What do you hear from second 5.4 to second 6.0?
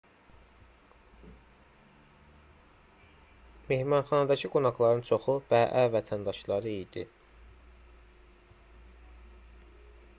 bəə